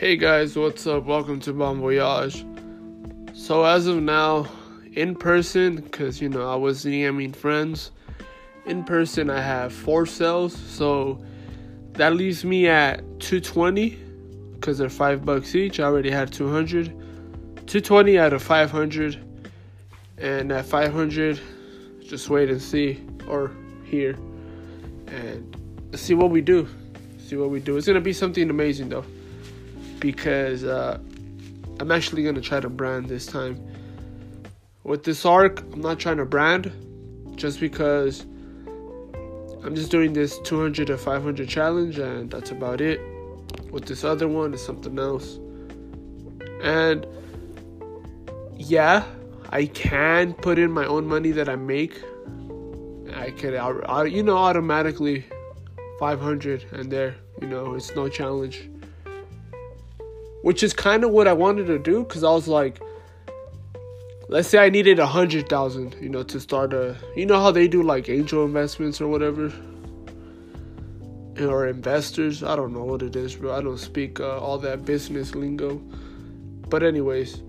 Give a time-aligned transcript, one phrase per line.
[0.00, 1.04] Hey guys, what's up?
[1.04, 2.46] Welcome to Bon Voyage.
[3.34, 4.46] So, as of now,
[4.94, 7.90] in person, because you know, I was DMing friends,
[8.64, 11.22] in person, I have four cells, so
[11.92, 13.90] that leaves me at 220
[14.54, 15.80] because they're five bucks each.
[15.80, 19.18] I already had 200, 220 out of 500,
[20.16, 21.38] and at 500,
[22.02, 23.50] just wait and see or
[23.84, 24.12] hear
[25.08, 25.54] and
[25.94, 26.66] see what we do.
[27.18, 27.76] See what we do.
[27.76, 29.04] It's gonna be something amazing though
[30.00, 30.98] because uh,
[31.78, 33.58] I'm actually gonna try to brand this time.
[34.82, 36.72] With this arc, I'm not trying to brand
[37.36, 38.22] just because
[39.62, 43.00] I'm just doing this 200 to 500 challenge, and that's about it.
[43.70, 45.38] With this other one, is something else.
[46.62, 47.06] And
[48.56, 49.04] yeah,
[49.50, 52.02] I can put in my own money that I make.
[53.14, 55.24] I could, I, you know, automatically
[55.98, 58.68] 500 and there, you know, it's no challenge
[60.42, 62.80] which is kind of what I wanted to do because I was like,
[64.28, 67.50] let's say I needed a hundred thousand, you know, to start a, you know how
[67.50, 69.52] they do like angel investments or whatever,
[71.40, 72.42] or investors.
[72.42, 73.54] I don't know what it is, bro.
[73.54, 75.76] I don't speak uh, all that business lingo,
[76.68, 77.42] but anyways,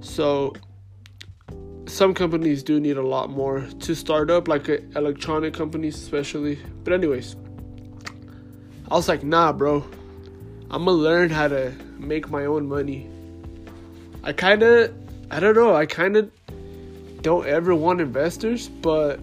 [0.00, 0.54] so
[1.86, 6.58] some companies do need a lot more to start up, like uh, electronic companies especially.
[6.84, 7.34] But anyways,
[8.90, 9.84] I was like, nah, bro.
[10.72, 13.08] I'm gonna learn how to make my own money.
[14.22, 14.94] I kind of,
[15.28, 16.30] I don't know, I kind of
[17.22, 19.18] don't ever want investors, but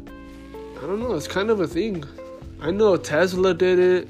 [0.77, 2.03] I don't know, it's kind of a thing.
[2.59, 4.07] I know Tesla did it.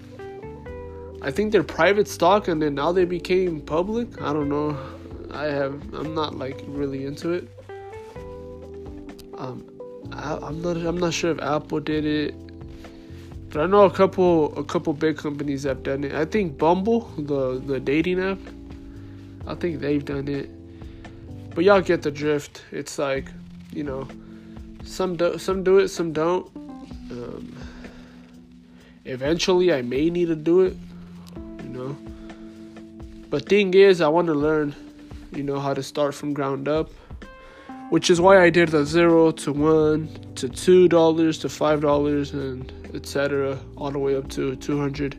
[1.21, 4.19] I think they're private stock and then now they became public.
[4.19, 4.75] I don't know.
[5.29, 7.47] I have, I'm not like really into it.
[9.37, 9.63] Um,
[10.11, 12.33] I, I'm not, I'm not sure if Apple did it.
[13.49, 16.13] But I know a couple a couple big companies have done it.
[16.13, 18.39] I think Bumble, the the dating app,
[19.47, 20.49] I think they've done it.
[21.55, 22.63] But y'all get the drift.
[22.71, 23.31] It's like,
[23.71, 24.07] you know,
[24.83, 26.45] some do some do it, some don't.
[27.09, 27.55] Um,
[29.05, 30.75] eventually, I may need to do it,
[31.63, 31.97] you know.
[33.29, 34.75] But thing is, I want to learn,
[35.31, 36.91] you know, how to start from ground up,
[37.89, 42.33] which is why I did the zero to one to two dollars to five dollars
[42.33, 45.15] and etc., all the way up to 200.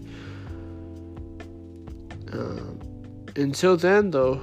[2.32, 2.78] Um,
[3.36, 4.40] until then, though,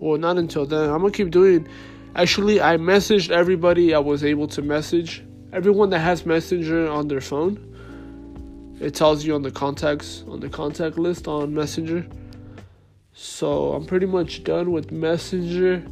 [0.00, 0.90] well, not until then.
[0.90, 1.68] I'm gonna keep doing.
[2.16, 5.22] Actually, I messaged everybody I was able to message.
[5.52, 7.64] Everyone that has Messenger on their phone.
[8.80, 12.06] It tells you on the contacts on the contact list on Messenger.
[13.12, 15.84] So I'm pretty much done with Messenger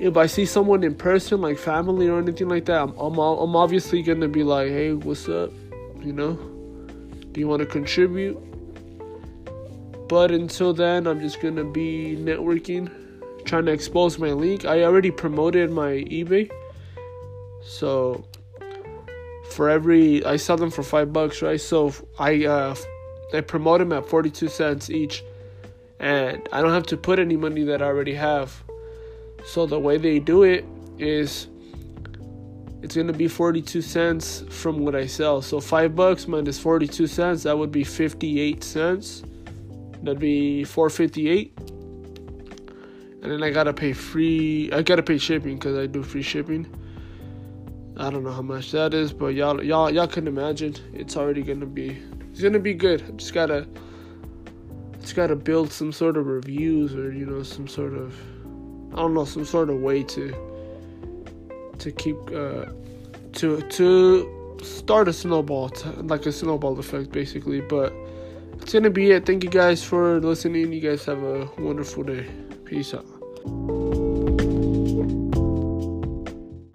[0.00, 3.56] if I see someone in person, like family or anything like that, I'm, I'm, I'm
[3.56, 5.52] obviously gonna be like, hey, what's up?
[6.00, 6.34] You know,
[7.32, 8.36] do you want to contribute?
[10.08, 12.90] But until then, I'm just gonna be networking,
[13.44, 14.64] trying to expose my link.
[14.64, 16.50] I already promoted my eBay,
[17.62, 18.24] so
[19.50, 21.60] for every I sell them for five bucks, right?
[21.60, 22.74] So I uh,
[23.32, 25.24] I promote them at 42 cents each,
[26.00, 28.62] and I don't have to put any money that I already have
[29.46, 30.64] so the way they do it
[30.98, 31.48] is
[32.84, 35.40] it's gonna be 42 cents from what I sell.
[35.40, 39.22] So five bucks minus 42 cents, that would be 58 cents.
[40.02, 41.58] That'd be 458.
[43.22, 44.70] And then I gotta pay free.
[44.70, 46.66] I gotta pay shipping because I do free shipping.
[47.96, 50.74] I don't know how much that is, but y'all, y'all, y'all can imagine.
[50.92, 52.02] It's already gonna be.
[52.32, 53.02] It's gonna be good.
[53.08, 53.66] I just gotta.
[55.00, 58.14] Just gotta build some sort of reviews or you know some sort of
[58.94, 60.34] I don't know some sort of way to
[61.78, 62.66] to keep uh,
[63.32, 65.70] to to start a snowball
[66.04, 67.92] like a snowball effect basically but
[68.60, 69.26] it's gonna be it.
[69.26, 70.72] Thank you guys for listening.
[70.72, 72.26] You guys have a wonderful day.
[72.64, 73.04] Peace out